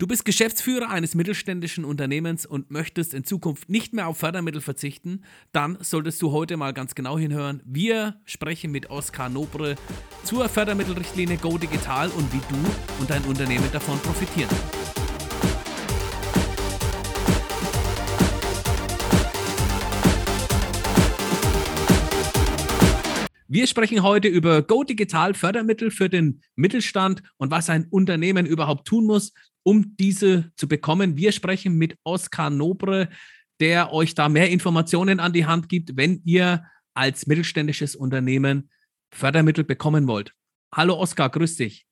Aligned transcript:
Du 0.00 0.06
bist 0.06 0.24
Geschäftsführer 0.24 0.88
eines 0.88 1.14
mittelständischen 1.14 1.84
Unternehmens 1.84 2.46
und 2.46 2.70
möchtest 2.70 3.12
in 3.12 3.22
Zukunft 3.22 3.68
nicht 3.68 3.92
mehr 3.92 4.08
auf 4.08 4.16
Fördermittel 4.16 4.62
verzichten, 4.62 5.22
dann 5.52 5.76
solltest 5.82 6.22
du 6.22 6.32
heute 6.32 6.56
mal 6.56 6.72
ganz 6.72 6.94
genau 6.94 7.18
hinhören. 7.18 7.62
Wir 7.66 8.18
sprechen 8.24 8.70
mit 8.70 8.88
Oskar 8.88 9.28
Nobre 9.28 9.74
zur 10.24 10.48
Fördermittelrichtlinie 10.48 11.36
Go 11.36 11.58
Digital 11.58 12.08
und 12.08 12.32
wie 12.32 12.40
du 12.48 12.56
und 12.98 13.10
dein 13.10 13.22
Unternehmen 13.24 13.70
davon 13.72 13.98
profitieren. 13.98 14.79
Wir 23.52 23.66
sprechen 23.66 24.04
heute 24.04 24.28
über 24.28 24.62
Go 24.62 24.84
Digital 24.84 25.34
Fördermittel 25.34 25.90
für 25.90 26.08
den 26.08 26.40
Mittelstand 26.54 27.20
und 27.36 27.50
was 27.50 27.68
ein 27.68 27.88
Unternehmen 27.90 28.46
überhaupt 28.46 28.86
tun 28.86 29.06
muss, 29.06 29.32
um 29.64 29.96
diese 29.96 30.52
zu 30.54 30.68
bekommen. 30.68 31.16
Wir 31.16 31.32
sprechen 31.32 31.74
mit 31.74 31.98
Oskar 32.04 32.50
Nobre, 32.50 33.08
der 33.58 33.92
euch 33.92 34.14
da 34.14 34.28
mehr 34.28 34.50
Informationen 34.50 35.18
an 35.18 35.32
die 35.32 35.46
Hand 35.46 35.68
gibt, 35.68 35.96
wenn 35.96 36.22
ihr 36.24 36.64
als 36.94 37.26
mittelständisches 37.26 37.96
Unternehmen 37.96 38.70
Fördermittel 39.12 39.64
bekommen 39.64 40.06
wollt. 40.06 40.32
Hallo 40.72 40.94
Oskar, 40.94 41.28
grüß 41.28 41.56
dich. 41.56 41.88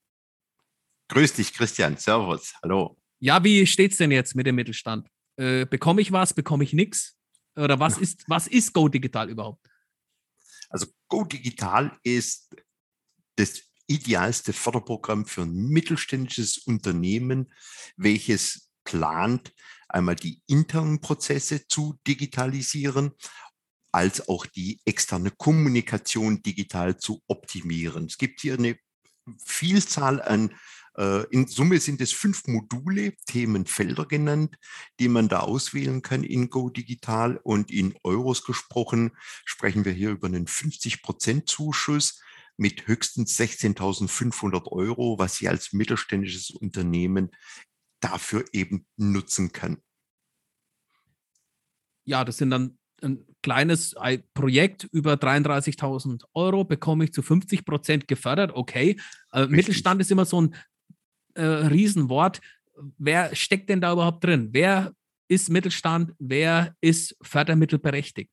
Grüß 1.08 1.32
dich, 1.32 1.52
Christian. 1.52 1.96
Servus. 1.96 2.54
Hallo. 2.62 2.96
Ja, 3.18 3.42
wie 3.42 3.66
steht 3.66 3.90
es 3.90 3.98
denn 3.98 4.12
jetzt 4.12 4.36
mit 4.36 4.46
dem 4.46 4.54
Mittelstand? 4.54 5.08
Äh, 5.34 5.66
bekomme 5.66 6.02
ich 6.02 6.12
was, 6.12 6.34
bekomme 6.34 6.62
ich 6.62 6.72
nichts? 6.72 7.18
Oder 7.56 7.80
was 7.80 7.98
ist, 8.00 8.22
was 8.28 8.46
ist 8.46 8.72
Go 8.72 8.86
Digital 8.86 9.28
überhaupt? 9.28 9.67
Also 10.68 10.86
Go 11.08 11.24
Digital 11.24 11.98
ist 12.02 12.54
das 13.36 13.62
idealste 13.86 14.52
Förderprogramm 14.52 15.24
für 15.24 15.42
ein 15.42 15.68
mittelständisches 15.68 16.58
Unternehmen, 16.58 17.52
welches 17.96 18.70
plant, 18.84 19.54
einmal 19.88 20.16
die 20.16 20.42
internen 20.46 21.00
Prozesse 21.00 21.66
zu 21.66 21.98
digitalisieren, 22.06 23.12
als 23.92 24.28
auch 24.28 24.44
die 24.44 24.80
externe 24.84 25.30
Kommunikation 25.30 26.42
digital 26.42 26.98
zu 26.98 27.22
optimieren. 27.26 28.06
Es 28.06 28.18
gibt 28.18 28.40
hier 28.40 28.54
eine 28.54 28.78
Vielzahl 29.44 30.20
an 30.20 30.54
in 31.30 31.46
Summe 31.46 31.78
sind 31.78 32.00
es 32.00 32.12
fünf 32.12 32.46
Module, 32.48 33.14
Themenfelder 33.26 34.06
genannt, 34.06 34.56
die 34.98 35.08
man 35.08 35.28
da 35.28 35.40
auswählen 35.40 36.02
kann 36.02 36.24
in 36.24 36.50
Go 36.50 36.70
Digital. 36.70 37.38
Und 37.42 37.70
in 37.70 37.94
Euros 38.02 38.44
gesprochen 38.44 39.12
sprechen 39.44 39.84
wir 39.84 39.92
hier 39.92 40.10
über 40.10 40.26
einen 40.26 40.46
50% 40.46 41.46
Zuschuss 41.46 42.20
mit 42.56 42.88
höchstens 42.88 43.38
16.500 43.38 44.66
Euro, 44.72 45.18
was 45.18 45.36
Sie 45.36 45.48
als 45.48 45.72
mittelständisches 45.72 46.50
Unternehmen 46.50 47.30
dafür 48.00 48.44
eben 48.52 48.86
nutzen 48.96 49.52
kann. 49.52 49.78
Ja, 52.04 52.24
das 52.24 52.38
sind 52.38 52.50
dann 52.50 52.78
ein 53.02 53.24
kleines 53.42 53.94
Projekt 54.34 54.84
über 54.90 55.14
33.000 55.14 56.24
Euro, 56.34 56.64
bekomme 56.64 57.04
ich 57.04 57.12
zu 57.12 57.22
50 57.22 57.64
Prozent 57.64 58.08
gefördert. 58.08 58.52
Okay, 58.54 58.98
äh, 59.32 59.46
Mittelstand 59.46 60.00
ist 60.00 60.10
immer 60.10 60.24
so 60.24 60.40
ein 60.40 60.56
äh, 61.38 61.66
Riesenwort. 61.66 62.40
Wer 62.98 63.34
steckt 63.34 63.70
denn 63.70 63.80
da 63.80 63.92
überhaupt 63.92 64.24
drin? 64.24 64.50
Wer 64.52 64.92
ist 65.28 65.50
Mittelstand? 65.50 66.14
Wer 66.18 66.76
ist 66.80 67.16
fördermittelberechtigt? 67.22 68.30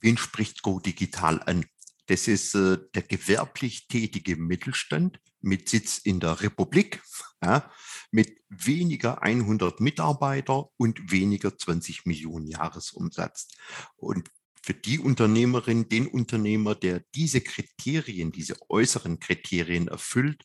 Wen 0.00 0.16
spricht 0.16 0.62
Go 0.62 0.80
Digital 0.80 1.42
an? 1.42 1.64
Das 2.06 2.28
ist 2.28 2.54
äh, 2.54 2.78
der 2.94 3.02
gewerblich 3.02 3.88
tätige 3.88 4.36
Mittelstand 4.36 5.18
mit 5.40 5.68
Sitz 5.68 5.98
in 5.98 6.20
der 6.20 6.40
Republik, 6.40 7.02
ja, 7.42 7.70
mit 8.10 8.38
weniger 8.48 9.22
100 9.22 9.80
Mitarbeiter 9.80 10.68
und 10.76 11.10
weniger 11.10 11.56
20 11.56 12.06
Millionen 12.06 12.46
Jahresumsatz. 12.46 13.48
Und 13.96 14.30
für 14.62 14.74
die 14.74 14.98
Unternehmerin, 14.98 15.88
den 15.88 16.06
Unternehmer, 16.06 16.74
der 16.74 17.02
diese 17.14 17.40
Kriterien, 17.40 18.32
diese 18.32 18.56
äußeren 18.70 19.20
Kriterien 19.20 19.88
erfüllt, 19.88 20.44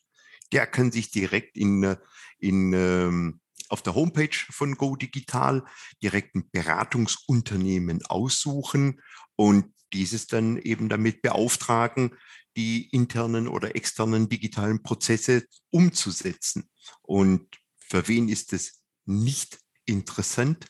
der 0.52 0.66
kann 0.66 0.92
sich 0.92 1.10
direkt 1.10 1.56
in, 1.56 1.82
äh, 1.82 1.96
in, 2.38 2.72
ähm, 2.72 3.40
auf 3.68 3.82
der 3.82 3.94
Homepage 3.94 4.36
von 4.50 4.74
Go 4.74 4.96
Digital 4.96 5.64
direkt 6.02 6.34
ein 6.34 6.50
Beratungsunternehmen 6.50 8.04
aussuchen 8.06 9.00
und 9.36 9.72
dieses 9.92 10.26
dann 10.26 10.56
eben 10.56 10.88
damit 10.88 11.22
beauftragen, 11.22 12.16
die 12.56 12.88
internen 12.90 13.48
oder 13.48 13.76
externen 13.76 14.28
digitalen 14.28 14.82
Prozesse 14.82 15.44
umzusetzen. 15.70 16.68
Und 17.02 17.46
für 17.78 18.08
wen 18.08 18.28
ist 18.28 18.52
es 18.52 18.80
nicht 19.04 19.60
interessant? 19.84 20.66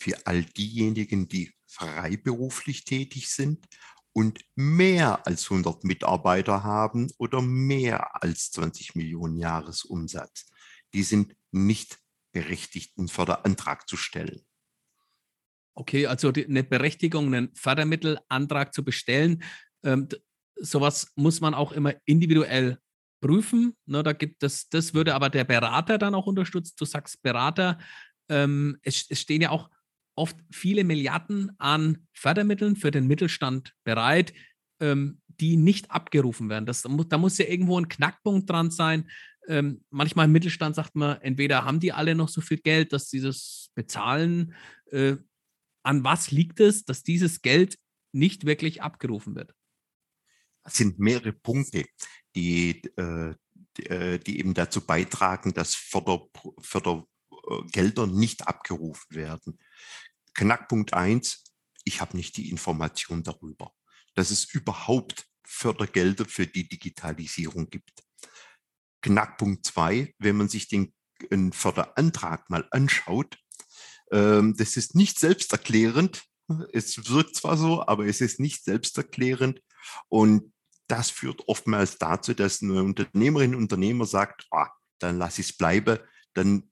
Für 0.00 0.26
all 0.26 0.44
diejenigen, 0.44 1.28
die 1.28 1.52
freiberuflich 1.68 2.84
tätig 2.84 3.30
sind 3.30 3.66
und 4.12 4.40
mehr 4.54 5.26
als 5.26 5.50
100 5.50 5.84
Mitarbeiter 5.84 6.62
haben 6.62 7.10
oder 7.18 7.40
mehr 7.40 8.22
als 8.22 8.50
20 8.52 8.94
Millionen 8.94 9.36
Jahresumsatz. 9.36 10.50
Die 10.92 11.02
sind 11.02 11.34
nicht 11.50 11.98
berechtigt, 12.32 12.98
einen 12.98 13.08
Förderantrag 13.08 13.88
zu 13.88 13.96
stellen. 13.96 14.42
Okay, 15.74 16.06
also 16.06 16.32
die, 16.32 16.46
eine 16.46 16.64
Berechtigung, 16.64 17.26
einen 17.26 17.54
Fördermittelantrag 17.54 18.74
zu 18.74 18.84
bestellen, 18.84 19.42
ähm, 19.82 20.08
sowas 20.56 21.12
muss 21.16 21.40
man 21.40 21.54
auch 21.54 21.72
immer 21.72 21.94
individuell 22.04 22.78
prüfen. 23.20 23.74
Ne, 23.86 24.02
da 24.02 24.12
gibt 24.12 24.42
es, 24.42 24.68
das 24.68 24.92
würde 24.92 25.14
aber 25.14 25.30
der 25.30 25.44
Berater 25.44 25.96
dann 25.96 26.14
auch 26.14 26.26
unterstützen. 26.26 26.74
Du 26.78 26.84
sagst 26.84 27.22
Berater, 27.22 27.78
ähm, 28.28 28.78
es, 28.82 29.06
es 29.08 29.20
stehen 29.20 29.40
ja 29.40 29.50
auch 29.50 29.70
oft 30.14 30.36
viele 30.50 30.84
Milliarden 30.84 31.52
an 31.58 32.06
Fördermitteln 32.12 32.76
für 32.76 32.90
den 32.90 33.06
Mittelstand 33.06 33.74
bereit, 33.84 34.32
ähm, 34.80 35.20
die 35.28 35.56
nicht 35.56 35.90
abgerufen 35.90 36.48
werden. 36.48 36.66
Das, 36.66 36.82
da 36.82 37.18
muss 37.18 37.38
ja 37.38 37.46
irgendwo 37.46 37.78
ein 37.78 37.88
Knackpunkt 37.88 38.48
dran 38.48 38.70
sein. 38.70 39.08
Ähm, 39.48 39.84
manchmal 39.90 40.26
im 40.26 40.32
Mittelstand 40.32 40.76
sagt 40.76 40.94
man, 40.94 41.20
entweder 41.22 41.64
haben 41.64 41.80
die 41.80 41.92
alle 41.92 42.14
noch 42.14 42.28
so 42.28 42.40
viel 42.40 42.58
Geld, 42.58 42.92
dass 42.92 43.10
sie 43.10 43.20
das 43.20 43.70
bezahlen. 43.74 44.54
Äh, 44.90 45.16
an 45.82 46.04
was 46.04 46.30
liegt 46.30 46.60
es, 46.60 46.84
dass 46.84 47.02
dieses 47.02 47.42
Geld 47.42 47.78
nicht 48.12 48.46
wirklich 48.46 48.82
abgerufen 48.82 49.34
wird? 49.34 49.54
Es 50.64 50.76
sind 50.76 50.98
mehrere 50.98 51.32
Punkte, 51.32 51.84
die, 52.36 52.82
äh, 52.96 53.34
die, 53.76 53.86
äh, 53.86 54.18
die, 54.18 54.38
eben 54.38 54.54
dazu 54.54 54.80
beitragen, 54.80 55.52
dass 55.54 55.74
Förder, 55.74 56.28
Fördergelder 57.42 58.06
nicht 58.06 58.46
abgerufen 58.46 59.14
werden. 59.14 59.58
Knackpunkt 60.34 60.94
eins, 60.94 61.44
ich 61.84 62.00
habe 62.00 62.16
nicht 62.16 62.36
die 62.36 62.50
Information 62.50 63.22
darüber, 63.22 63.72
dass 64.14 64.30
es 64.30 64.44
überhaupt 64.44 65.26
Fördergelder 65.44 66.24
für 66.24 66.46
die 66.46 66.68
Digitalisierung 66.68 67.68
gibt. 67.68 68.04
Knackpunkt 69.02 69.66
zwei, 69.66 70.14
wenn 70.18 70.36
man 70.36 70.48
sich 70.48 70.68
den 70.68 70.94
Förderantrag 71.52 72.48
mal 72.48 72.66
anschaut, 72.70 73.38
ähm, 74.10 74.54
das 74.56 74.76
ist 74.76 74.94
nicht 74.94 75.18
selbsterklärend. 75.18 76.24
Es 76.72 77.08
wirkt 77.08 77.36
zwar 77.36 77.56
so, 77.56 77.86
aber 77.86 78.06
es 78.06 78.20
ist 78.20 78.40
nicht 78.40 78.64
selbsterklärend. 78.64 79.60
Und 80.08 80.52
das 80.86 81.10
führt 81.10 81.48
oftmals 81.48 81.98
dazu, 81.98 82.34
dass 82.34 82.62
eine 82.62 82.82
Unternehmerin, 82.82 83.54
Unternehmer 83.54 84.06
sagt, 84.06 84.46
ah, 84.50 84.68
dann 84.98 85.18
lasse 85.18 85.40
ich 85.40 85.50
es 85.50 85.56
bleiben, 85.56 85.98
dann 86.34 86.71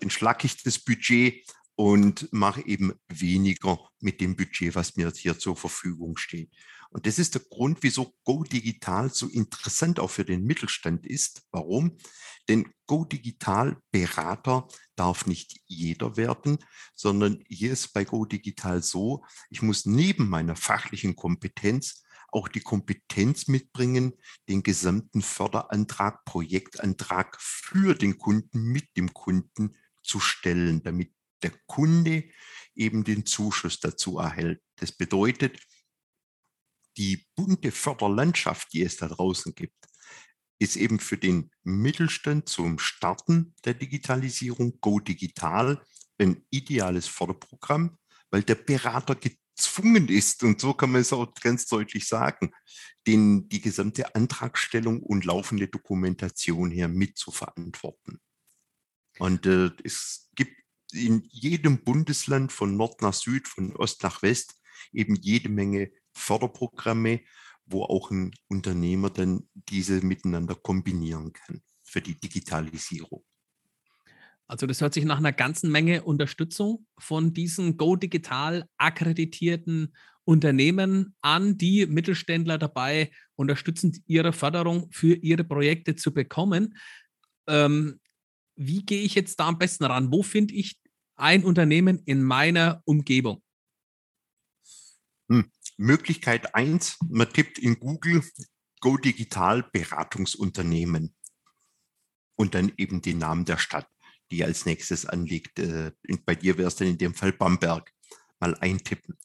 entschlacke 0.00 0.46
ich 0.46 0.62
das 0.62 0.78
Budget 0.78 1.44
und 1.74 2.32
mache 2.32 2.66
eben 2.66 2.94
weniger 3.08 3.78
mit 4.00 4.20
dem 4.20 4.36
Budget, 4.36 4.74
was 4.74 4.96
mir 4.96 5.12
hier 5.14 5.38
zur 5.38 5.56
Verfügung 5.56 6.16
steht. 6.16 6.50
Und 6.90 7.06
das 7.06 7.18
ist 7.18 7.34
der 7.34 7.42
Grund, 7.42 7.78
wieso 7.82 8.14
Go 8.24 8.42
Digital 8.44 9.12
so 9.12 9.28
interessant 9.28 10.00
auch 10.00 10.10
für 10.10 10.24
den 10.24 10.44
Mittelstand 10.44 11.06
ist. 11.06 11.42
Warum? 11.50 11.98
Denn 12.48 12.72
Go 12.86 13.04
Digital 13.04 13.76
Berater 13.90 14.68
darf 14.94 15.26
nicht 15.26 15.60
jeder 15.66 16.16
werden, 16.16 16.58
sondern 16.94 17.44
hier 17.48 17.72
ist 17.72 17.92
bei 17.92 18.04
Go 18.04 18.24
Digital 18.24 18.82
so, 18.82 19.24
ich 19.50 19.62
muss 19.62 19.84
neben 19.84 20.28
meiner 20.28 20.56
fachlichen 20.56 21.16
Kompetenz 21.16 22.04
auch 22.36 22.48
die 22.48 22.60
Kompetenz 22.60 23.48
mitbringen, 23.48 24.12
den 24.48 24.62
gesamten 24.62 25.22
Förderantrag, 25.22 26.22
Projektantrag 26.26 27.40
für 27.40 27.94
den 27.94 28.18
Kunden, 28.18 28.62
mit 28.62 28.94
dem 28.94 29.14
Kunden 29.14 29.74
zu 30.02 30.20
stellen, 30.20 30.82
damit 30.82 31.14
der 31.42 31.52
Kunde 31.66 32.28
eben 32.74 33.04
den 33.04 33.24
Zuschuss 33.24 33.80
dazu 33.80 34.18
erhält. 34.18 34.60
Das 34.76 34.92
bedeutet, 34.92 35.58
die 36.98 37.26
bunte 37.34 37.72
Förderlandschaft, 37.72 38.70
die 38.74 38.82
es 38.82 38.98
da 38.98 39.08
draußen 39.08 39.54
gibt, 39.54 39.86
ist 40.58 40.76
eben 40.76 41.00
für 41.00 41.16
den 41.16 41.50
Mittelstand 41.62 42.50
zum 42.50 42.78
Starten 42.78 43.54
der 43.64 43.72
Digitalisierung 43.72 44.78
Go 44.80 45.00
Digital 45.00 45.82
ein 46.18 46.44
ideales 46.50 47.08
Förderprogramm, 47.08 47.96
weil 48.30 48.42
der 48.42 48.56
Berater 48.56 49.14
gezwungen 49.56 50.08
ist, 50.08 50.42
und 50.42 50.60
so 50.60 50.74
kann 50.74 50.92
man 50.92 51.00
es 51.00 51.12
auch 51.12 51.32
ganz 51.34 51.66
deutlich 51.66 52.06
sagen, 52.06 52.52
den, 53.06 53.48
die 53.48 53.60
gesamte 53.60 54.14
Antragstellung 54.14 55.02
und 55.02 55.24
laufende 55.24 55.68
Dokumentation 55.68 56.70
hier 56.70 56.88
mit 56.88 57.16
zu 57.16 57.30
verantworten. 57.30 58.20
Und 59.18 59.46
äh, 59.46 59.70
es 59.82 60.28
gibt 60.34 60.56
in 60.92 61.22
jedem 61.30 61.82
Bundesland 61.84 62.52
von 62.52 62.76
Nord 62.76 63.02
nach 63.02 63.14
Süd, 63.14 63.48
von 63.48 63.74
Ost 63.76 64.02
nach 64.02 64.22
West 64.22 64.60
eben 64.92 65.16
jede 65.16 65.48
Menge 65.48 65.90
Förderprogramme, 66.12 67.20
wo 67.64 67.84
auch 67.84 68.10
ein 68.10 68.34
Unternehmer 68.48 69.10
dann 69.10 69.48
diese 69.54 70.04
miteinander 70.04 70.54
kombinieren 70.54 71.32
kann 71.32 71.62
für 71.82 72.00
die 72.00 72.18
Digitalisierung. 72.18 73.24
Also 74.48 74.66
das 74.66 74.80
hört 74.80 74.94
sich 74.94 75.04
nach 75.04 75.18
einer 75.18 75.32
ganzen 75.32 75.70
Menge 75.70 76.04
Unterstützung 76.04 76.86
von 76.98 77.34
diesen 77.34 77.76
Go 77.76 77.96
Digital 77.96 78.68
akkreditierten 78.76 79.94
Unternehmen 80.24 81.14
an, 81.20 81.56
die 81.56 81.86
Mittelständler 81.86 82.58
dabei 82.58 83.10
unterstützen, 83.36 84.02
ihre 84.06 84.32
Förderung 84.32 84.90
für 84.92 85.14
ihre 85.14 85.44
Projekte 85.44 85.96
zu 85.96 86.12
bekommen. 86.12 86.76
Ähm, 87.46 88.00
wie 88.56 88.84
gehe 88.84 89.02
ich 89.02 89.14
jetzt 89.14 89.38
da 89.38 89.48
am 89.48 89.58
besten 89.58 89.84
ran? 89.84 90.10
Wo 90.12 90.22
finde 90.22 90.54
ich 90.54 90.78
ein 91.16 91.44
Unternehmen 91.44 92.02
in 92.04 92.22
meiner 92.22 92.82
Umgebung? 92.84 93.42
Hm. 95.28 95.50
Möglichkeit 95.76 96.54
1, 96.54 96.98
man 97.08 97.30
tippt 97.30 97.58
in 97.58 97.78
Google 97.78 98.22
Go 98.80 98.96
Digital 98.96 99.62
Beratungsunternehmen 99.72 101.14
und 102.36 102.54
dann 102.54 102.72
eben 102.76 103.02
den 103.02 103.18
Namen 103.18 103.44
der 103.44 103.58
Stadt, 103.58 103.88
die 104.30 104.44
als 104.44 104.66
nächstes 104.66 105.06
anliegt. 105.06 105.58
Äh, 105.58 105.92
bei 106.24 106.34
dir 106.34 106.58
wäre 106.58 106.68
es 106.68 106.76
dann 106.76 106.88
in 106.88 106.98
dem 106.98 107.14
Fall 107.14 107.32
Bamberg. 107.32 107.92
Mal 108.40 108.54
eintippen. 108.56 109.16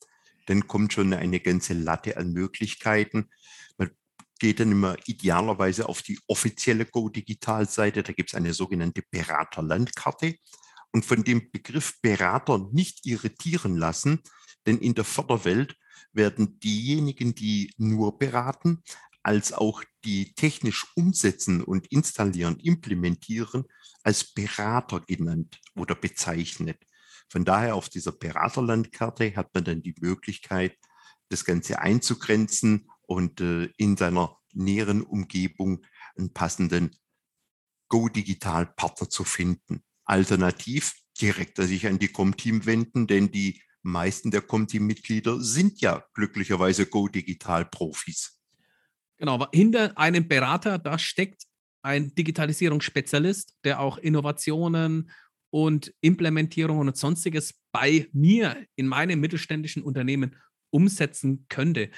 Dann 0.47 0.67
kommt 0.67 0.93
schon 0.93 1.13
eine 1.13 1.39
ganze 1.39 1.73
Latte 1.73 2.17
an 2.17 2.31
Möglichkeiten. 2.33 3.29
Man 3.77 3.91
geht 4.39 4.59
dann 4.59 4.71
immer 4.71 4.97
idealerweise 5.05 5.87
auf 5.87 6.01
die 6.01 6.19
offizielle 6.27 6.85
Go 6.85 7.09
Digital 7.09 7.67
Seite. 7.67 8.03
Da 8.03 8.13
gibt 8.13 8.29
es 8.29 8.35
eine 8.35 8.53
sogenannte 8.53 9.03
Beraterlandkarte. 9.09 10.35
Und 10.91 11.05
von 11.05 11.23
dem 11.23 11.51
Begriff 11.51 12.01
Berater 12.01 12.69
nicht 12.71 13.05
irritieren 13.05 13.77
lassen, 13.77 14.21
denn 14.65 14.77
in 14.77 14.93
der 14.93 15.05
Förderwelt 15.05 15.77
werden 16.13 16.59
diejenigen, 16.59 17.33
die 17.33 17.73
nur 17.77 18.17
beraten, 18.17 18.83
als 19.23 19.53
auch 19.53 19.83
die 20.03 20.33
technisch 20.33 20.87
umsetzen 20.95 21.63
und 21.63 21.87
installieren, 21.87 22.59
implementieren, 22.59 23.65
als 24.03 24.33
Berater 24.33 25.01
genannt 25.01 25.59
oder 25.75 25.95
bezeichnet. 25.95 26.77
Von 27.29 27.45
daher 27.45 27.75
auf 27.75 27.89
dieser 27.89 28.11
Beraterlandkarte 28.11 29.35
hat 29.35 29.53
man 29.53 29.63
dann 29.63 29.81
die 29.81 29.95
Möglichkeit, 29.99 30.75
das 31.29 31.45
Ganze 31.45 31.79
einzugrenzen 31.79 32.89
und 33.03 33.41
äh, 33.41 33.69
in 33.77 33.95
seiner 33.95 34.37
näheren 34.53 35.01
Umgebung 35.01 35.85
einen 36.17 36.33
passenden 36.33 36.95
Go-Digital-Partner 37.87 39.09
zu 39.09 39.23
finden. 39.23 39.83
Alternativ 40.03 40.93
direkt 41.19 41.57
sich 41.57 41.87
an 41.87 41.99
die 41.99 42.09
Com-Team 42.09 42.65
wenden, 42.65 43.07
denn 43.07 43.31
die 43.31 43.61
meisten 43.83 44.31
der 44.31 44.41
Conti-Mitglieder 44.41 45.41
sind 45.41 45.81
ja 45.81 46.03
glücklicherweise 46.13 46.85
Go-Digital-Profis. 46.85 48.40
Genau, 49.21 49.45
hinter 49.51 49.95
einem 49.99 50.27
Berater, 50.27 50.79
da 50.79 50.97
steckt 50.97 51.43
ein 51.83 52.15
Digitalisierungsspezialist, 52.15 53.53
der 53.63 53.79
auch 53.79 53.99
Innovationen 53.99 55.11
und 55.51 55.93
Implementierungen 56.01 56.87
und 56.87 56.97
sonstiges 56.97 57.53
bei 57.71 58.07
mir 58.13 58.57
in 58.75 58.87
meinem 58.87 59.19
mittelständischen 59.19 59.83
Unternehmen 59.83 60.37
umsetzen 60.71 61.45
könnte. 61.49 61.91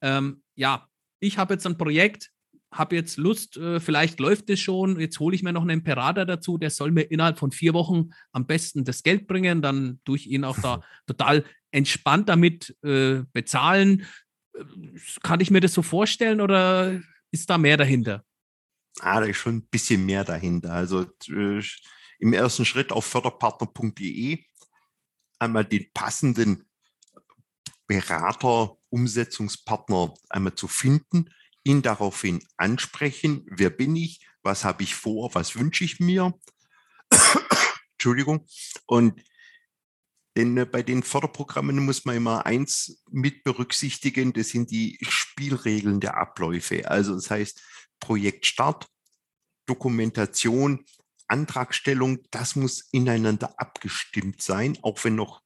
Ähm, 0.00 0.44
ja, 0.54 0.86
ich 1.18 1.38
habe 1.38 1.54
jetzt 1.54 1.66
ein 1.66 1.76
Projekt, 1.76 2.30
habe 2.72 2.94
jetzt 2.94 3.16
Lust, 3.16 3.56
äh, 3.56 3.80
vielleicht 3.80 4.20
läuft 4.20 4.48
es 4.48 4.60
schon, 4.60 5.00
jetzt 5.00 5.18
hole 5.18 5.34
ich 5.34 5.42
mir 5.42 5.52
noch 5.52 5.62
einen 5.62 5.82
Berater 5.82 6.24
dazu, 6.24 6.56
der 6.56 6.70
soll 6.70 6.92
mir 6.92 7.02
innerhalb 7.02 7.40
von 7.40 7.50
vier 7.50 7.74
Wochen 7.74 8.10
am 8.30 8.46
besten 8.46 8.84
das 8.84 9.02
Geld 9.02 9.26
bringen, 9.26 9.60
dann 9.60 9.98
tue 10.04 10.18
ich 10.18 10.30
ihn 10.30 10.44
auch 10.44 10.60
da 10.60 10.82
total 11.08 11.44
entspannt 11.72 12.28
damit 12.28 12.76
äh, 12.84 13.22
bezahlen. 13.32 14.06
Kann 15.22 15.40
ich 15.40 15.50
mir 15.50 15.60
das 15.60 15.72
so 15.72 15.82
vorstellen 15.82 16.40
oder 16.40 17.00
ist 17.30 17.48
da 17.48 17.58
mehr 17.58 17.76
dahinter? 17.76 18.24
Ah, 19.00 19.20
da 19.20 19.26
ist 19.26 19.38
schon 19.38 19.56
ein 19.56 19.68
bisschen 19.68 20.04
mehr 20.04 20.24
dahinter. 20.24 20.72
Also 20.72 21.06
äh, 21.28 21.62
im 22.18 22.32
ersten 22.32 22.64
Schritt 22.64 22.92
auf 22.92 23.06
förderpartner.de 23.06 24.44
einmal 25.38 25.64
den 25.64 25.90
passenden 25.94 26.68
Berater, 27.86 28.76
Umsetzungspartner 28.90 30.14
einmal 30.28 30.54
zu 30.54 30.68
finden 30.68 31.30
ihn 31.62 31.82
daraufhin 31.82 32.42
ansprechen, 32.56 33.46
wer 33.50 33.70
bin 33.70 33.96
ich, 33.96 34.26
was 34.42 34.64
habe 34.64 34.82
ich 34.82 34.94
vor, 34.94 35.34
was 35.34 35.56
wünsche 35.56 35.84
ich 35.84 36.00
mir. 36.00 36.34
Entschuldigung. 37.92 38.46
Und 38.86 39.20
denn 40.40 40.56
äh, 40.56 40.64
bei 40.64 40.82
den 40.82 41.02
Förderprogrammen 41.02 41.84
muss 41.84 42.04
man 42.04 42.16
immer 42.16 42.46
eins 42.46 43.02
mit 43.10 43.44
berücksichtigen, 43.44 44.32
das 44.32 44.48
sind 44.48 44.70
die 44.70 44.98
Spielregeln 45.02 46.00
der 46.00 46.16
Abläufe. 46.16 46.90
Also 46.90 47.14
das 47.14 47.30
heißt 47.30 47.62
Projektstart, 48.00 48.86
Dokumentation, 49.66 50.86
Antragstellung, 51.28 52.20
das 52.30 52.56
muss 52.56 52.88
ineinander 52.90 53.54
abgestimmt 53.58 54.40
sein, 54.40 54.78
auch 54.82 55.04
wenn 55.04 55.14
noch 55.14 55.42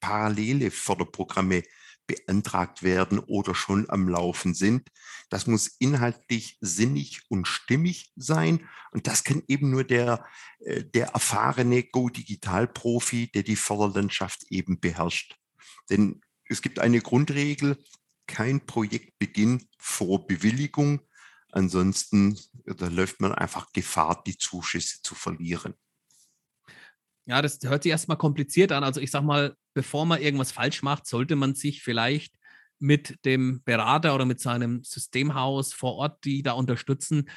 parallele 0.00 0.70
Förderprogramme 0.70 1.64
beantragt 2.08 2.82
werden 2.82 3.20
oder 3.20 3.54
schon 3.54 3.88
am 3.88 4.08
Laufen 4.08 4.54
sind. 4.54 4.88
Das 5.30 5.46
muss 5.46 5.68
inhaltlich 5.78 6.58
sinnig 6.60 7.22
und 7.28 7.46
stimmig 7.46 8.12
sein. 8.16 8.68
Und 8.90 9.06
das 9.06 9.22
kann 9.22 9.44
eben 9.46 9.70
nur 9.70 9.84
der, 9.84 10.26
äh, 10.58 10.82
der 10.82 11.10
erfahrene 11.10 11.84
Go-Digital-Profi, 11.84 13.30
der 13.30 13.44
die 13.44 13.54
Förderlandschaft 13.54 14.42
eben 14.50 14.80
beherrscht. 14.80 15.36
Denn 15.88 16.20
es 16.48 16.62
gibt 16.62 16.80
eine 16.80 17.00
Grundregel, 17.00 17.78
kein 18.26 18.66
Projektbeginn 18.66 19.68
vor 19.78 20.26
Bewilligung. 20.26 21.00
Ansonsten 21.52 22.36
da 22.76 22.88
läuft 22.88 23.20
man 23.20 23.32
einfach 23.32 23.72
Gefahr, 23.72 24.22
die 24.26 24.36
Zuschüsse 24.36 24.98
zu 25.02 25.14
verlieren. 25.14 25.74
Ja, 27.26 27.42
das 27.42 27.58
hört 27.62 27.82
sich 27.82 27.90
erstmal 27.90 28.16
kompliziert 28.16 28.72
an. 28.72 28.84
Also 28.84 29.00
ich 29.00 29.10
sag 29.10 29.22
mal, 29.22 29.54
bevor 29.78 30.06
man 30.06 30.20
irgendwas 30.20 30.50
falsch 30.50 30.82
macht, 30.82 31.06
sollte 31.06 31.36
man 31.36 31.54
sich 31.54 31.84
vielleicht 31.84 32.34
mit 32.80 33.24
dem 33.24 33.62
Berater 33.62 34.12
oder 34.12 34.24
mit 34.24 34.40
seinem 34.40 34.82
Systemhaus 34.82 35.72
vor 35.72 35.94
Ort, 35.94 36.24
die 36.24 36.42
da 36.42 36.54
unterstützen, 36.54 37.30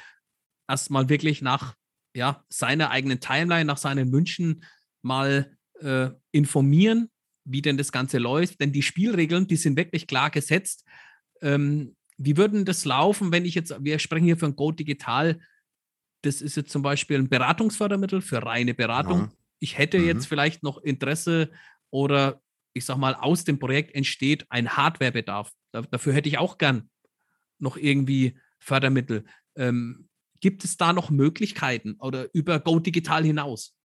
erstmal 0.68 1.08
wirklich 1.08 1.40
nach 1.40 1.76
ja, 2.16 2.44
seiner 2.48 2.90
eigenen 2.90 3.20
Timeline, 3.20 3.64
nach 3.64 3.76
seinen 3.76 4.10
Wünschen 4.10 4.64
mal 5.02 5.56
äh, 5.78 6.10
informieren, 6.32 7.10
wie 7.44 7.62
denn 7.62 7.76
das 7.76 7.92
Ganze 7.92 8.18
läuft. 8.18 8.60
Denn 8.60 8.72
die 8.72 8.82
Spielregeln, 8.82 9.46
die 9.46 9.54
sind 9.54 9.76
wirklich 9.76 10.08
klar 10.08 10.30
gesetzt. 10.30 10.84
Ähm, 11.42 11.94
wie 12.18 12.36
würden 12.36 12.64
das 12.64 12.84
laufen, 12.84 13.30
wenn 13.30 13.44
ich 13.44 13.54
jetzt, 13.54 13.72
wir 13.78 14.00
sprechen 14.00 14.24
hier 14.24 14.36
von 14.36 14.56
Go 14.56 14.72
Digital, 14.72 15.38
das 16.22 16.42
ist 16.42 16.56
jetzt 16.56 16.72
zum 16.72 16.82
Beispiel 16.82 17.18
ein 17.18 17.28
Beratungsfördermittel 17.28 18.20
für 18.20 18.42
reine 18.44 18.74
Beratung. 18.74 19.20
Ja 19.20 19.32
ich 19.62 19.78
hätte 19.78 20.00
mhm. 20.00 20.06
jetzt 20.06 20.26
vielleicht 20.26 20.64
noch 20.64 20.78
Interesse 20.78 21.52
oder 21.92 22.42
ich 22.74 22.84
sag 22.84 22.96
mal, 22.96 23.14
aus 23.14 23.44
dem 23.44 23.58
Projekt 23.58 23.94
entsteht 23.94 24.46
ein 24.50 24.76
Hardwarebedarf. 24.76 25.52
dafür 25.72 26.14
hätte 26.14 26.28
ich 26.28 26.38
auch 26.38 26.58
gern 26.58 26.90
noch 27.58 27.76
irgendwie 27.76 28.38
Fördermittel. 28.58 29.24
Ähm, 29.56 30.08
gibt 30.40 30.64
es 30.64 30.76
da 30.76 30.92
noch 30.92 31.10
Möglichkeiten 31.10 31.94
oder 31.98 32.28
über 32.34 32.58
Go 32.60 32.78
Digital 32.78 33.24
hinaus? 33.24 33.76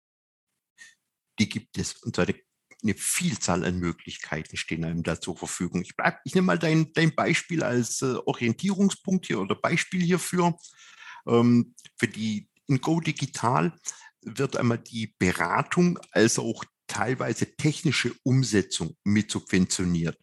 Die 1.38 1.48
gibt 1.48 1.78
es 1.78 1.94
und 2.02 2.18
eine, 2.18 2.34
eine 2.82 2.94
Vielzahl 2.94 3.64
an 3.64 3.78
Möglichkeiten 3.78 4.56
stehen 4.56 4.84
einem 4.84 5.02
da 5.02 5.20
zur 5.20 5.36
Verfügung. 5.36 5.82
Ich, 5.82 5.92
ich 6.24 6.34
nehme 6.34 6.46
mal 6.46 6.58
dein, 6.58 6.92
dein 6.94 7.14
Beispiel 7.14 7.62
als 7.62 8.02
äh, 8.02 8.16
Orientierungspunkt 8.24 9.26
hier 9.26 9.40
oder 9.40 9.54
Beispiel 9.54 10.02
hierfür. 10.02 10.58
Ähm, 11.26 11.74
für 11.96 12.08
die 12.08 12.48
in 12.66 12.80
Go 12.80 13.00
Digital 13.00 13.78
wird 14.22 14.56
einmal 14.56 14.78
die 14.78 15.14
Beratung 15.18 15.98
als 16.10 16.38
auch 16.38 16.64
teilweise 16.88 17.56
technische 17.56 18.12
Umsetzung 18.24 18.96
mit 19.04 19.30
subventioniert. 19.30 20.18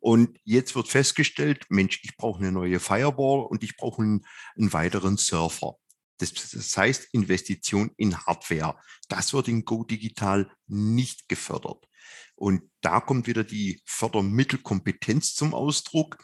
Und 0.00 0.38
jetzt 0.44 0.74
wird 0.74 0.88
festgestellt, 0.88 1.66
Mensch, 1.68 2.00
ich 2.02 2.16
brauche 2.16 2.40
eine 2.40 2.52
neue 2.52 2.80
Firewall 2.80 3.46
und 3.46 3.62
ich 3.62 3.76
brauche 3.76 4.02
einen, 4.02 4.26
einen 4.56 4.72
weiteren 4.72 5.16
Server. 5.16 5.76
Das, 6.18 6.32
das, 6.32 6.76
heißt 6.76 7.08
Investition 7.12 7.90
in 7.96 8.16
Hardware. 8.16 8.76
Das 9.08 9.32
wird 9.32 9.48
in 9.48 9.64
Go 9.64 9.84
Digital 9.84 10.50
nicht 10.66 11.28
gefördert. 11.28 11.86
Und 12.34 12.70
da 12.80 13.00
kommt 13.00 13.26
wieder 13.26 13.44
die 13.44 13.82
Fördermittelkompetenz 13.84 15.34
zum 15.34 15.54
Ausdruck, 15.54 16.18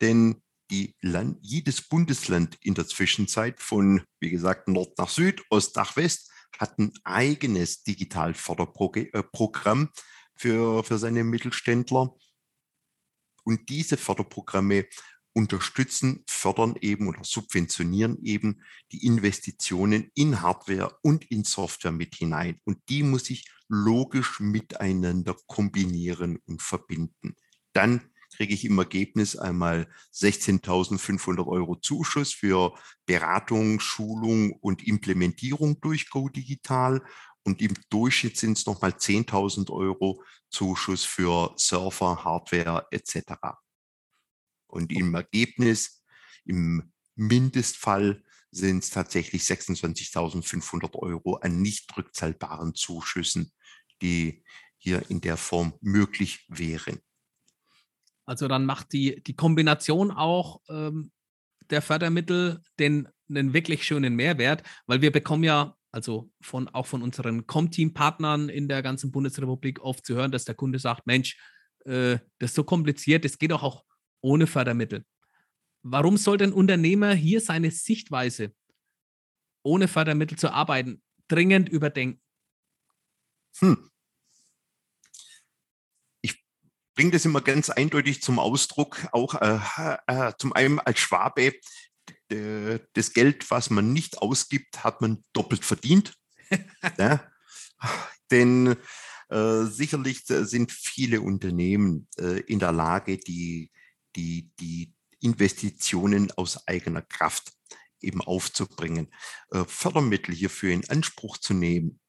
denn 0.00 0.42
Land, 1.00 1.38
jedes 1.40 1.82
Bundesland 1.88 2.58
in 2.60 2.74
der 2.74 2.86
Zwischenzeit 2.86 3.60
von, 3.60 4.02
wie 4.20 4.30
gesagt, 4.30 4.68
Nord 4.68 4.98
nach 4.98 5.08
Süd, 5.08 5.42
Ost 5.50 5.76
nach 5.76 5.96
West 5.96 6.30
hat 6.58 6.78
ein 6.78 6.92
eigenes 7.04 7.82
Digitalförderprogramm 7.82 9.84
äh, 9.84 10.00
für, 10.36 10.84
für 10.84 10.98
seine 10.98 11.24
Mittelständler. 11.24 12.14
Und 13.44 13.68
diese 13.68 13.96
Förderprogramme 13.96 14.86
unterstützen, 15.32 16.24
fördern 16.28 16.74
eben 16.80 17.08
oder 17.08 17.22
subventionieren 17.22 18.18
eben 18.24 18.62
die 18.92 19.06
Investitionen 19.06 20.10
in 20.14 20.42
Hardware 20.42 20.98
und 21.02 21.30
in 21.30 21.44
Software 21.44 21.92
mit 21.92 22.16
hinein. 22.16 22.60
Und 22.64 22.78
die 22.88 23.02
muss 23.02 23.30
ich 23.30 23.48
logisch 23.68 24.40
miteinander 24.40 25.36
kombinieren 25.46 26.38
und 26.46 26.62
verbinden. 26.62 27.36
Dann 27.72 28.10
kriege 28.38 28.54
ich 28.54 28.64
im 28.64 28.78
Ergebnis 28.78 29.34
einmal 29.34 29.88
16.500 30.14 31.44
Euro 31.48 31.74
Zuschuss 31.74 32.32
für 32.32 32.72
Beratung, 33.04 33.80
Schulung 33.80 34.52
und 34.52 34.86
Implementierung 34.86 35.80
durch 35.80 36.08
Go 36.08 36.28
Digital. 36.28 37.02
Und 37.42 37.60
im 37.60 37.74
Durchschnitt 37.90 38.36
sind 38.36 38.56
es 38.56 38.64
nochmal 38.64 38.92
10.000 38.92 39.72
Euro 39.72 40.22
Zuschuss 40.50 41.04
für 41.04 41.52
Server, 41.56 42.24
Hardware 42.24 42.86
etc. 42.92 43.32
Und 44.68 44.92
im 44.92 45.16
Ergebnis, 45.16 46.04
im 46.44 46.92
Mindestfall 47.16 48.22
sind 48.52 48.84
es 48.84 48.90
tatsächlich 48.90 49.42
26.500 49.42 50.94
Euro 50.94 51.34
an 51.38 51.60
nicht 51.60 51.90
rückzahlbaren 51.96 52.76
Zuschüssen, 52.76 53.50
die 54.00 54.44
hier 54.76 55.10
in 55.10 55.20
der 55.20 55.36
Form 55.36 55.72
möglich 55.80 56.46
wären. 56.48 57.00
Also 58.28 58.46
dann 58.46 58.66
macht 58.66 58.92
die, 58.92 59.22
die 59.22 59.34
Kombination 59.34 60.10
auch 60.10 60.60
ähm, 60.68 61.10
der 61.70 61.80
Fördermittel 61.80 62.60
den, 62.78 63.08
den 63.26 63.54
wirklich 63.54 63.84
schönen 63.84 64.14
Mehrwert, 64.16 64.62
weil 64.86 65.00
wir 65.00 65.10
bekommen 65.10 65.44
ja 65.44 65.74
also 65.92 66.30
von, 66.42 66.68
auch 66.68 66.86
von 66.86 67.02
unseren 67.02 67.46
Com-Team-Partnern 67.46 68.50
in 68.50 68.68
der 68.68 68.82
ganzen 68.82 69.10
Bundesrepublik 69.10 69.80
oft 69.80 70.04
zu 70.04 70.14
hören, 70.14 70.30
dass 70.30 70.44
der 70.44 70.54
Kunde 70.54 70.78
sagt, 70.78 71.06
Mensch, 71.06 71.38
äh, 71.86 72.18
das 72.38 72.50
ist 72.50 72.54
so 72.54 72.64
kompliziert, 72.64 73.24
das 73.24 73.38
geht 73.38 73.50
doch 73.50 73.62
auch 73.62 73.84
ohne 74.20 74.46
Fördermittel. 74.46 75.06
Warum 75.82 76.18
sollte 76.18 76.44
ein 76.44 76.52
Unternehmer 76.52 77.14
hier 77.14 77.40
seine 77.40 77.70
Sichtweise, 77.70 78.52
ohne 79.62 79.88
Fördermittel 79.88 80.36
zu 80.36 80.52
arbeiten, 80.52 81.02
dringend 81.28 81.70
überdenken? 81.70 82.20
Hm. 83.60 83.90
Ich 86.20 86.44
bringe 86.98 87.12
das 87.12 87.24
immer 87.24 87.40
ganz 87.40 87.70
eindeutig 87.70 88.22
zum 88.22 88.40
Ausdruck, 88.40 89.06
auch 89.12 89.36
äh, 89.36 89.60
äh, 90.08 90.32
zum 90.36 90.52
einen 90.52 90.80
als 90.80 90.98
Schwabe, 90.98 91.52
das 92.28 93.12
Geld, 93.12 93.50
was 93.52 93.70
man 93.70 93.92
nicht 93.92 94.18
ausgibt, 94.18 94.82
hat 94.82 95.00
man 95.00 95.24
doppelt 95.32 95.64
verdient. 95.64 96.14
ja? 96.98 97.24
Denn 98.32 98.76
äh, 99.28 99.62
sicherlich 99.64 100.24
sind 100.26 100.72
viele 100.72 101.20
Unternehmen 101.20 102.08
äh, 102.18 102.40
in 102.40 102.58
der 102.58 102.72
Lage, 102.72 103.16
die 103.16 103.70
die, 104.16 104.50
die 104.58 104.92
Investitionen 105.20 106.32
aus 106.32 106.66
eigener 106.66 107.02
Kraft 107.02 107.52
eben 108.00 108.20
aufzubringen. 108.20 109.14
Äh, 109.52 109.64
Fördermittel 109.66 110.34
hierfür 110.34 110.72
in 110.72 110.88
Anspruch 110.88 111.38
zu 111.38 111.54
nehmen, 111.54 112.00
äh, 112.00 112.07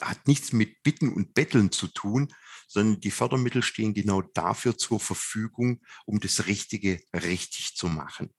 hat 0.00 0.26
nichts 0.26 0.52
mit 0.52 0.82
Bitten 0.82 1.12
und 1.12 1.34
Betteln 1.34 1.72
zu 1.72 1.88
tun, 1.88 2.32
sondern 2.68 3.00
die 3.00 3.10
Fördermittel 3.10 3.62
stehen 3.62 3.94
genau 3.94 4.22
dafür 4.22 4.78
zur 4.78 5.00
Verfügung, 5.00 5.80
um 6.06 6.20
das 6.20 6.46
Richtige 6.46 7.00
richtig 7.12 7.74
zu 7.74 7.88
machen. 7.88 8.32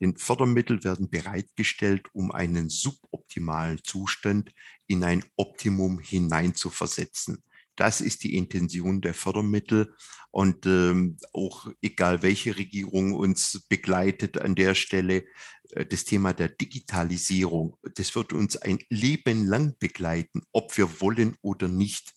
Denn 0.00 0.16
Fördermittel 0.16 0.82
werden 0.82 1.10
bereitgestellt, 1.10 2.08
um 2.14 2.32
einen 2.32 2.70
suboptimalen 2.70 3.84
Zustand 3.84 4.52
in 4.86 5.04
ein 5.04 5.24
Optimum 5.36 5.98
hineinzuversetzen. 5.98 7.44
Das 7.80 8.02
ist 8.02 8.24
die 8.24 8.36
Intention 8.36 9.00
der 9.00 9.14
Fördermittel. 9.14 9.94
Und 10.30 10.66
ähm, 10.66 11.16
auch 11.32 11.66
egal, 11.80 12.22
welche 12.22 12.58
Regierung 12.58 13.14
uns 13.14 13.64
begleitet 13.70 14.36
an 14.38 14.54
der 14.54 14.74
Stelle, 14.74 15.24
äh, 15.70 15.86
das 15.86 16.04
Thema 16.04 16.34
der 16.34 16.50
Digitalisierung, 16.50 17.78
das 17.94 18.14
wird 18.14 18.34
uns 18.34 18.58
ein 18.58 18.80
Leben 18.90 19.46
lang 19.46 19.78
begleiten, 19.78 20.42
ob 20.52 20.76
wir 20.76 21.00
wollen 21.00 21.38
oder 21.40 21.68
nicht. 21.68 22.12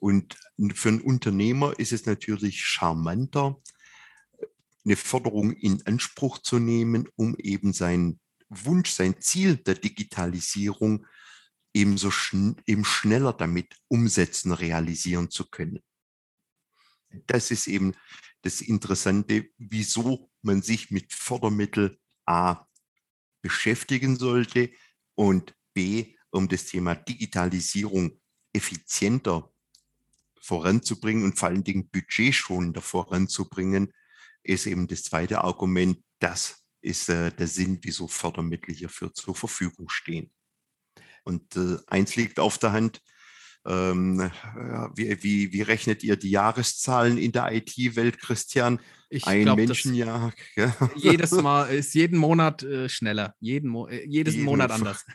Und 0.00 0.38
für 0.72 0.88
einen 0.88 1.02
Unternehmer 1.02 1.78
ist 1.78 1.92
es 1.92 2.06
natürlich 2.06 2.64
charmanter, 2.64 3.60
eine 4.86 4.96
Förderung 4.96 5.52
in 5.52 5.86
Anspruch 5.86 6.38
zu 6.38 6.58
nehmen, 6.58 7.06
um 7.16 7.36
eben 7.36 7.74
seinen 7.74 8.18
Wunsch, 8.48 8.90
sein 8.90 9.20
Ziel 9.20 9.58
der 9.58 9.74
Digitalisierung 9.74 11.06
ebenso 11.74 12.10
schn 12.10 12.56
eben 12.66 12.84
schneller 12.84 13.32
damit 13.32 13.76
umsetzen, 13.88 14.52
realisieren 14.52 15.30
zu 15.30 15.48
können. 15.48 15.80
Das 17.26 17.50
ist 17.50 17.66
eben 17.66 17.94
das 18.42 18.60
Interessante, 18.60 19.48
wieso 19.58 20.30
man 20.42 20.62
sich 20.62 20.90
mit 20.90 21.12
Fördermitteln 21.12 21.96
A 22.26 22.66
beschäftigen 23.42 24.16
sollte 24.16 24.70
und 25.14 25.54
B, 25.74 26.16
um 26.30 26.48
das 26.48 26.66
Thema 26.66 26.94
Digitalisierung 26.94 28.20
effizienter 28.52 29.52
voranzubringen 30.40 31.24
und 31.24 31.38
vor 31.38 31.48
allen 31.48 31.64
Dingen 31.64 31.88
budgetschonender 31.88 32.82
voranzubringen, 32.82 33.92
ist 34.42 34.66
eben 34.66 34.88
das 34.88 35.04
zweite 35.04 35.42
Argument. 35.42 36.02
Das 36.18 36.64
ist 36.80 37.08
äh, 37.08 37.30
der 37.30 37.46
Sinn, 37.46 37.78
wieso 37.82 38.08
Fördermittel 38.08 38.74
hierfür 38.74 39.14
zur 39.14 39.36
Verfügung 39.36 39.88
stehen. 39.88 40.32
Und 41.24 41.56
äh, 41.56 41.76
eins 41.86 42.16
liegt 42.16 42.38
auf 42.40 42.58
der 42.58 42.72
Hand. 42.72 43.00
Ähm, 43.64 44.30
wie, 44.96 45.22
wie, 45.22 45.52
wie, 45.52 45.62
rechnet 45.62 46.02
ihr 46.02 46.16
die 46.16 46.30
Jahreszahlen 46.30 47.16
in 47.16 47.30
der 47.30 47.52
IT-Welt, 47.52 48.18
Christian? 48.18 48.80
Ich 49.08 49.26
Ein 49.26 49.44
glaub, 49.44 49.56
Menschenjahr. 49.56 50.32
Ja. 50.56 50.74
Jedes 50.96 51.30
Mal 51.32 51.66
ist 51.66 51.94
jeden 51.94 52.18
Monat 52.18 52.62
äh, 52.62 52.88
schneller, 52.88 53.34
jeden 53.38 53.70
Mo 53.70 53.86
äh, 53.86 54.04
jedes 54.08 54.34
jeden 54.34 54.46
Monat 54.46 54.70
anders. 54.70 55.04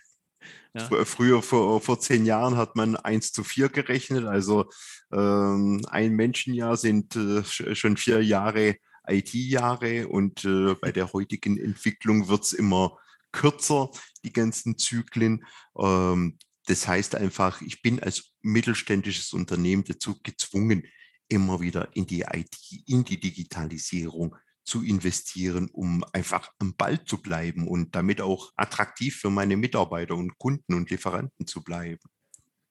Ja. 0.73 1.05
Früher, 1.05 1.41
vor, 1.41 1.81
vor 1.81 1.99
zehn 1.99 2.23
Jahren, 2.27 2.55
hat 2.55 2.75
man 2.75 2.95
1 2.97 3.31
zu 3.31 3.43
4 3.43 3.69
gerechnet. 3.69 4.25
Also 4.25 4.69
ähm, 5.11 5.81
ein 5.89 6.13
Menschenjahr 6.13 6.77
sind 6.77 7.15
äh, 7.15 7.43
schon 7.43 7.97
vier 7.97 8.23
Jahre 8.23 8.75
IT-Jahre 9.07 10.07
und 10.07 10.45
äh, 10.45 10.75
bei 10.75 10.91
der 10.91 11.13
heutigen 11.13 11.57
Entwicklung 11.57 12.27
wird 12.27 12.43
es 12.43 12.53
immer 12.53 12.97
kürzer, 13.37 13.91
die 14.23 14.33
ganzen 14.33 14.77
Zyklen. 14.77 15.45
Ähm, 15.77 16.37
das 16.65 16.87
heißt 16.87 17.15
einfach, 17.15 17.61
ich 17.61 17.81
bin 17.81 18.01
als 18.01 18.31
mittelständisches 18.41 19.31
Unternehmen 19.33 19.83
dazu 19.83 20.19
gezwungen, 20.23 20.83
immer 21.29 21.61
wieder 21.61 21.89
in 21.95 22.07
die 22.07 22.21
IT, 22.21 22.57
in 22.87 23.03
die 23.03 23.19
Digitalisierung 23.19 24.35
zu 24.65 24.83
investieren, 24.83 25.69
um 25.71 26.03
einfach 26.13 26.49
am 26.59 26.75
Ball 26.75 27.03
zu 27.05 27.21
bleiben 27.21 27.67
und 27.67 27.95
damit 27.95 28.21
auch 28.21 28.51
attraktiv 28.57 29.15
für 29.15 29.29
meine 29.29 29.55
Mitarbeiter 29.55 30.15
und 30.15 30.37
Kunden 30.37 30.73
und 30.73 30.89
Lieferanten 30.89 31.47
zu 31.47 31.63
bleiben. 31.63 32.01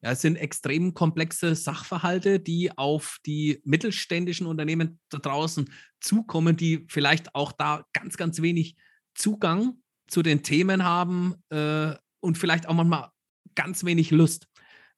Ja, 0.02 0.12
es 0.12 0.20
sind 0.20 0.36
extrem 0.36 0.92
komplexe 0.94 1.54
Sachverhalte, 1.54 2.38
die 2.38 2.76
auf 2.76 3.18
die 3.24 3.60
mittelständischen 3.64 4.46
Unternehmen 4.46 4.98
da 5.08 5.18
draußen 5.18 5.70
zukommen, 6.00 6.56
die 6.56 6.84
vielleicht 6.88 7.34
auch 7.34 7.52
da 7.52 7.86
ganz, 7.94 8.16
ganz 8.16 8.42
wenig 8.42 8.76
Zugang 9.14 9.78
zu 10.06 10.22
den 10.22 10.42
Themen 10.42 10.84
haben 10.84 11.34
äh, 11.50 11.94
und 12.20 12.38
vielleicht 12.38 12.68
auch 12.68 12.74
manchmal 12.74 13.10
ganz 13.54 13.84
wenig 13.84 14.10
Lust. 14.10 14.48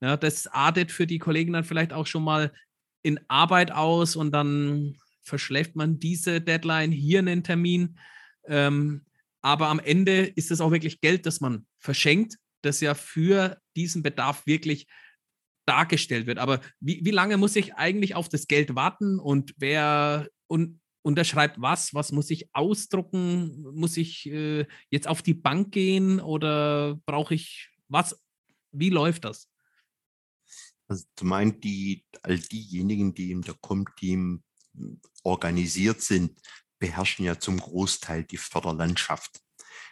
Ja, 0.01 0.17
das 0.17 0.47
artet 0.47 0.93
für 0.93 1.07
die 1.07 1.19
Kollegen 1.19 1.53
dann 1.53 1.65
vielleicht 1.65 1.93
auch 1.93 2.07
schon 2.07 2.23
mal 2.23 2.53
in 3.03 3.21
Arbeit 3.29 3.73
aus 3.73 4.17
und 4.17 4.33
dann 4.33 4.97
verschläft 5.23 5.77
man 5.77 5.99
diese 5.99 6.41
Deadline, 6.41 6.93
hier 6.93 7.21
einen 7.21 7.43
Termin. 7.43 7.99
Ähm, 8.47 9.05
aber 9.41 9.69
am 9.69 9.79
Ende 9.79 10.23
ist 10.23 10.51
es 10.51 10.61
auch 10.61 10.71
wirklich 10.71 11.01
Geld, 11.01 11.27
das 11.27 11.41
man 11.41 11.67
verschenkt, 11.79 12.37
das 12.63 12.81
ja 12.81 12.95
für 12.95 13.61
diesen 13.77 14.03
Bedarf 14.03 14.47
wirklich 14.47 14.87
dargestellt 15.67 16.27
wird. 16.27 16.39
Aber 16.39 16.61
wie, 16.81 17.01
wie 17.05 17.11
lange 17.11 17.37
muss 17.37 17.55
ich 17.57 17.75
eigentlich 17.75 18.15
auf 18.15 18.29
das 18.29 18.47
Geld 18.47 18.75
warten 18.75 19.19
und 19.19 19.55
wer 19.59 20.29
und 20.47 20.81
unterschreibt 21.09 21.61
was? 21.61 21.95
Was 21.95 22.13
muss 22.13 22.29
ich 22.31 22.55
ausdrucken? 22.55 23.63
Muss 23.75 23.97
ich 23.97 24.27
äh, 24.27 24.67
jetzt 24.91 25.09
auf 25.09 25.23
die 25.23 25.35
Bank 25.35 25.73
gehen 25.73 26.21
oder 26.21 27.01
brauche 27.07 27.35
ich 27.35 27.71
was? 27.89 28.23
Wie 28.73 28.91
läuft 28.91 29.25
das? 29.25 29.49
Also 30.87 31.05
zum 31.17 31.33
einen 31.33 31.61
die, 31.61 32.05
all 32.23 32.39
diejenigen, 32.39 33.15
die 33.15 33.41
der 33.41 33.55
Com-Team 33.55 34.43
organisiert 35.23 36.03
sind, 36.03 36.39
beherrschen 36.79 37.25
ja 37.25 37.39
zum 37.39 37.59
Großteil 37.59 38.25
die 38.25 38.37
Förderlandschaft. 38.37 39.41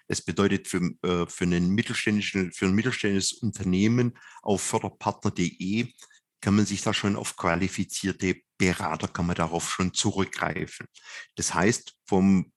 Das 0.08 0.20
bedeutet 0.20 0.68
für, 0.68 0.82
äh, 1.02 1.26
für, 1.26 1.44
einen 1.44 1.70
mittelständischen, 1.70 2.52
für 2.52 2.66
ein 2.66 2.75
mittelständisches 2.75 3.32
Unternehmen 3.32 4.18
auf 4.42 4.61
förderpartner.de 4.62 5.92
kann 6.40 6.57
man 6.57 6.66
sich 6.66 6.83
da 6.83 6.93
schon 6.95 7.16
auf 7.16 7.37
qualifizierte 7.37 8.37
Berater, 8.59 9.09
kann 9.09 9.26
man 9.26 9.37
darauf 9.37 9.71
schon 9.71 9.95
zurückgreifen. 9.95 10.87
Das 11.35 11.55
heißt, 11.55 11.95
vom 12.07 12.52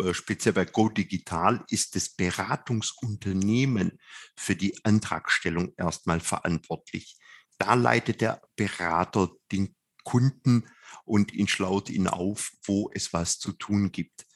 äh, 0.00 0.14
speziell 0.14 0.54
bei 0.54 0.64
Go 0.64 0.88
Digital 0.88 1.64
ist 1.68 1.96
das 1.96 2.10
Beratungsunternehmen 2.10 3.98
für 4.36 4.56
die 4.56 4.78
Antragstellung 4.84 5.74
erstmal 5.76 6.20
verantwortlich. 6.20 7.16
Da 7.58 7.74
leitet 7.74 8.20
der 8.20 8.40
Berater 8.56 9.30
den 9.52 9.74
Kunden 10.04 10.68
und 11.04 11.32
ihn 11.32 11.48
schlaut 11.48 11.90
ihn 11.90 12.08
auf, 12.08 12.52
wo 12.64 12.90
es 12.94 13.12
was 13.12 13.38
zu 13.38 13.52
tun 13.52 13.92
gibt. 13.92 14.26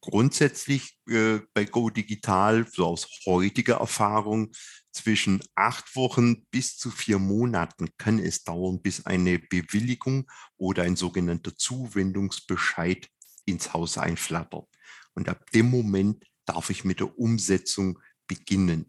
grundsätzlich 0.00 0.98
äh, 1.08 1.40
bei 1.54 1.64
Go 1.64 1.90
Digital, 1.90 2.66
so 2.70 2.86
aus 2.86 3.08
heutiger 3.26 3.76
Erfahrung, 3.76 4.52
zwischen 4.98 5.40
acht 5.54 5.94
Wochen 5.96 6.46
bis 6.50 6.76
zu 6.76 6.90
vier 6.90 7.18
Monaten 7.18 7.88
kann 7.98 8.18
es 8.18 8.44
dauern, 8.44 8.82
bis 8.82 9.06
eine 9.06 9.38
Bewilligung 9.38 10.30
oder 10.56 10.82
ein 10.82 10.96
sogenannter 10.96 11.56
Zuwendungsbescheid 11.56 13.08
ins 13.44 13.72
Haus 13.72 13.96
einflattert. 13.96 14.66
Und 15.14 15.28
ab 15.28 15.50
dem 15.52 15.70
Moment 15.70 16.24
darf 16.44 16.70
ich 16.70 16.84
mit 16.84 17.00
der 17.00 17.18
Umsetzung 17.18 17.98
beginnen. 18.26 18.86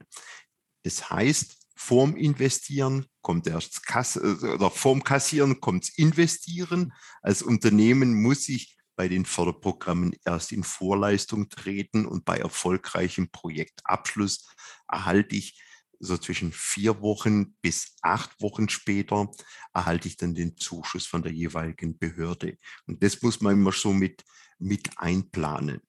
Das 0.83 1.09
heißt, 1.09 1.57
vorm 1.75 2.15
Investieren 2.15 3.05
kommt 3.21 3.47
erst 3.47 3.85
Kasse, 3.85 4.37
oder 4.55 4.71
vorm 4.71 5.03
Kassieren 5.03 5.61
kommt 5.61 5.89
Investieren. 5.97 6.93
Als 7.21 7.41
Unternehmen 7.41 8.21
muss 8.21 8.49
ich 8.49 8.77
bei 8.95 9.07
den 9.07 9.25
Förderprogrammen 9.25 10.15
erst 10.25 10.51
in 10.51 10.63
Vorleistung 10.63 11.49
treten 11.49 12.05
und 12.05 12.25
bei 12.25 12.37
erfolgreichem 12.37 13.29
Projektabschluss 13.31 14.45
erhalte 14.89 15.35
ich 15.35 15.61
so 15.99 16.17
zwischen 16.17 16.51
vier 16.51 17.01
Wochen 17.01 17.55
bis 17.61 17.97
acht 18.01 18.41
Wochen 18.41 18.69
später 18.69 19.29
erhalte 19.73 20.07
ich 20.07 20.17
dann 20.17 20.33
den 20.33 20.57
Zuschuss 20.57 21.05
von 21.05 21.21
der 21.21 21.31
jeweiligen 21.31 21.97
Behörde. 21.97 22.57
Und 22.85 23.03
das 23.03 23.21
muss 23.21 23.41
man 23.41 23.53
immer 23.53 23.71
so 23.71 23.93
mit, 23.93 24.23
mit 24.57 24.89
einplanen. 24.97 25.81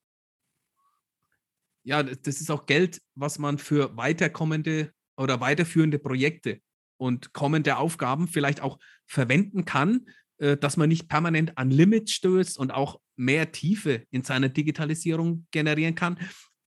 Ja, 1.82 2.02
das 2.02 2.40
ist 2.40 2.50
auch 2.50 2.66
Geld, 2.66 3.00
was 3.14 3.38
man 3.38 3.58
für 3.58 3.96
weiterkommende 3.96 4.92
oder 5.16 5.40
weiterführende 5.40 5.98
Projekte 5.98 6.60
und 6.98 7.32
kommende 7.32 7.76
Aufgaben 7.78 8.28
vielleicht 8.28 8.60
auch 8.60 8.78
verwenden 9.06 9.64
kann, 9.64 10.06
äh, 10.38 10.56
dass 10.56 10.76
man 10.76 10.88
nicht 10.88 11.08
permanent 11.08 11.56
an 11.56 11.70
Limits 11.70 12.12
stößt 12.12 12.58
und 12.58 12.70
auch 12.70 13.00
mehr 13.16 13.52
Tiefe 13.52 14.04
in 14.10 14.24
seiner 14.24 14.48
Digitalisierung 14.48 15.46
generieren 15.50 15.94
kann. 15.94 16.18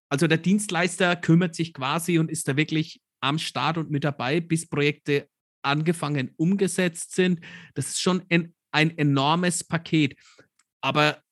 Also 0.10 0.28
der 0.28 0.38
Dienstleister 0.38 1.16
kümmert 1.16 1.56
sich 1.56 1.74
quasi 1.74 2.20
und 2.20 2.30
ist 2.30 2.48
da 2.48 2.56
wirklich 2.56 3.02
am 3.24 3.40
Start 3.40 3.78
und 3.78 3.90
mit 3.90 4.04
dabei, 4.04 4.42
bis 4.42 4.68
Projekte 4.68 5.30
angefangen, 5.64 6.32
umgesetzt 6.36 7.16
sind. 7.16 7.40
Das 7.74 7.88
ist 7.88 8.02
schon 8.02 8.24
ein, 8.30 8.54
ein 8.72 8.98
enormes 8.98 9.64
Paket, 9.64 10.20
aber 10.82 11.24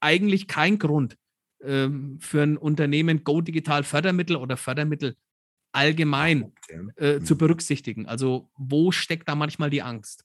eigentlich 0.00 0.46
kein 0.46 0.78
Grund 0.78 1.16
ähm, 1.62 2.18
für 2.20 2.42
ein 2.42 2.56
Unternehmen 2.56 3.24
Go 3.24 3.40
Digital 3.40 3.82
Fördermittel 3.82 4.36
oder 4.36 4.56
Fördermittel 4.56 5.16
allgemein 5.72 6.52
äh, 6.96 7.20
zu 7.20 7.34
mhm. 7.34 7.38
berücksichtigen. 7.38 8.06
Also 8.06 8.50
wo 8.56 8.92
steckt 8.92 9.28
da 9.28 9.34
manchmal 9.34 9.70
die 9.70 9.82
Angst? 9.82 10.24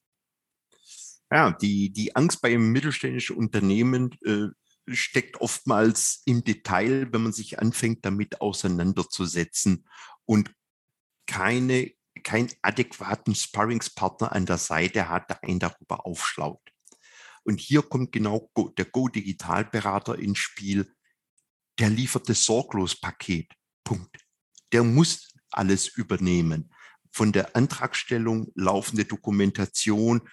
Ja, 1.32 1.52
die, 1.52 1.92
die 1.92 2.16
Angst 2.16 2.42
bei 2.42 2.50
einem 2.50 2.72
mittelständischen 2.72 3.38
Unternehmen 3.38 4.12
äh, 4.24 4.48
steckt 4.88 5.42
oftmals 5.42 6.22
im 6.26 6.44
Detail, 6.44 7.12
wenn 7.12 7.24
man 7.24 7.34
sich 7.34 7.60
anfängt, 7.60 8.06
damit 8.06 8.40
auseinanderzusetzen 8.40 9.86
und 10.26 10.52
keine, 11.28 11.92
keinen 12.24 12.52
adäquaten 12.62 13.36
Sparringspartner 13.36 14.32
an 14.32 14.46
der 14.46 14.58
Seite 14.58 15.10
hat, 15.10 15.30
der 15.30 15.44
einen 15.44 15.60
darüber 15.60 16.06
aufschlaut. 16.06 16.62
Und 17.44 17.62
hier 17.62 17.82
kommt 17.82 18.12
genau 18.12 18.52
der 18.78 18.86
Go 18.86 19.08
Digital 19.08 19.66
Berater 19.66 20.18
ins 20.18 20.40
Spiel. 20.40 20.94
Der 21.80 21.90
liefert 21.90 22.28
das 22.28 22.44
Sorglos-Paket. 22.44 23.54
Punkt. 23.84 24.18
Der 24.74 24.84
muss 24.84 25.34
alles 25.52 25.88
übernehmen. 25.88 26.74
Von 27.12 27.32
der 27.32 27.56
Antragstellung, 27.56 28.52
laufende 28.56 29.06
Dokumentation, 29.06 30.28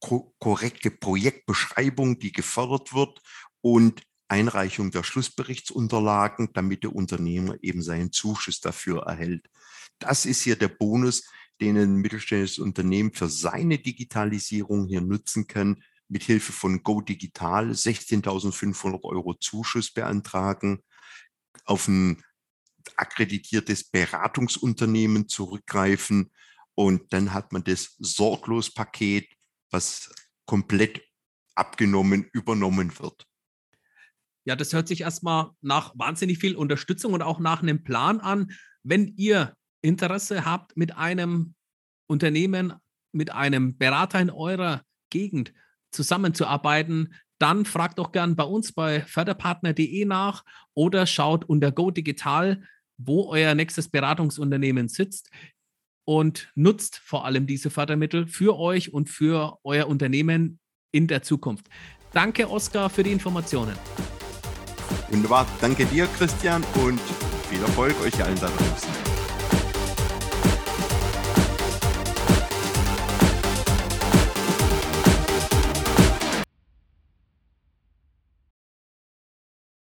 korrekte 0.00 0.90
Projektbeschreibung, 0.90 2.18
die 2.18 2.32
gefördert 2.32 2.92
wird 2.92 3.20
und 3.62 4.02
Einreichung 4.28 4.90
der 4.90 5.02
Schlussberichtsunterlagen, 5.02 6.50
damit 6.52 6.82
der 6.82 6.94
Unternehmer 6.94 7.56
eben 7.62 7.82
seinen 7.82 8.12
Zuschuss 8.12 8.60
dafür 8.60 9.04
erhält. 9.04 9.48
Das 9.98 10.26
ist 10.26 10.42
hier 10.42 10.56
der 10.56 10.68
Bonus, 10.68 11.24
den 11.60 11.76
ein 11.76 11.96
mittelständisches 11.96 12.58
Unternehmen 12.58 13.12
für 13.12 13.28
seine 13.28 13.78
Digitalisierung 13.78 14.86
hier 14.86 15.00
nutzen 15.00 15.46
kann, 15.46 15.82
mit 16.08 16.22
Hilfe 16.22 16.52
von 16.52 16.82
Go 16.82 17.00
Digital 17.00 17.70
16.500 17.70 19.02
Euro 19.04 19.34
Zuschuss 19.34 19.90
beantragen, 19.90 20.82
auf 21.64 21.88
ein 21.88 22.22
akkreditiertes 22.96 23.84
Beratungsunternehmen 23.84 25.28
zurückgreifen 25.28 26.30
und 26.74 27.12
dann 27.12 27.32
hat 27.32 27.52
man 27.52 27.64
das 27.64 27.96
Sorglos-Paket 27.98 29.28
was 29.70 30.10
komplett 30.46 31.02
abgenommen, 31.54 32.28
übernommen 32.32 32.96
wird. 32.98 33.26
Ja, 34.44 34.56
das 34.56 34.72
hört 34.72 34.88
sich 34.88 35.00
erstmal 35.00 35.50
nach 35.62 35.92
wahnsinnig 35.96 36.38
viel 36.38 36.54
Unterstützung 36.54 37.12
und 37.12 37.22
auch 37.22 37.40
nach 37.40 37.62
einem 37.62 37.82
Plan 37.82 38.20
an. 38.20 38.52
Wenn 38.82 39.14
ihr 39.16 39.56
Interesse 39.84 40.44
habt, 40.44 40.76
mit 40.76 40.96
einem 40.96 41.54
Unternehmen, 42.08 42.72
mit 43.12 43.30
einem 43.30 43.76
Berater 43.76 44.20
in 44.20 44.30
eurer 44.30 44.82
Gegend 45.10 45.52
zusammenzuarbeiten, 45.92 47.14
dann 47.38 47.64
fragt 47.64 47.98
doch 47.98 48.10
gern 48.10 48.36
bei 48.36 48.44
uns 48.44 48.72
bei 48.72 49.02
förderpartner.de 49.02 50.04
nach 50.06 50.44
oder 50.74 51.06
schaut 51.06 51.44
unter 51.44 51.70
Go 51.70 51.90
Digital, 51.90 52.62
wo 52.96 53.28
euer 53.28 53.54
nächstes 53.54 53.88
Beratungsunternehmen 53.88 54.88
sitzt 54.88 55.30
und 56.06 56.50
nutzt 56.54 56.96
vor 56.96 57.24
allem 57.24 57.46
diese 57.46 57.70
Fördermittel 57.70 58.26
für 58.26 58.58
euch 58.58 58.92
und 58.92 59.08
für 59.08 59.58
euer 59.64 59.86
Unternehmen 59.86 60.58
in 60.92 61.06
der 61.06 61.22
Zukunft. 61.22 61.66
Danke, 62.12 62.48
Oskar, 62.48 62.88
für 62.88 63.02
die 63.02 63.12
Informationen. 63.12 63.76
Wunderbar. 65.10 65.46
Danke 65.60 65.84
dir, 65.86 66.06
Christian, 66.18 66.62
und 66.74 67.00
viel 67.50 67.60
Erfolg 67.60 68.00
euch 68.00 68.22
allen 68.22 68.38
da 68.40 68.48
draußen. 68.48 69.03